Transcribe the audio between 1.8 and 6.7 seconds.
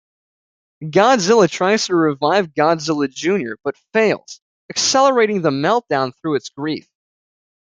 to revive Godzilla Junior, but fails, accelerating the meltdown through its